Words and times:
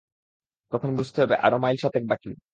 তখন 0.71 0.89
বুঝতে 0.97 1.17
হবে 1.23 1.35
আরো 1.45 1.57
মাইল 1.63 1.77
সাতেক 1.83 2.03
বাকি। 2.07 2.31